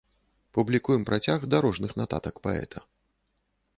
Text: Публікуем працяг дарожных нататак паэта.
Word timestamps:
Публікуем 0.57 1.03
працяг 1.09 1.39
дарожных 1.55 1.91
нататак 2.03 2.35
паэта. 2.49 2.79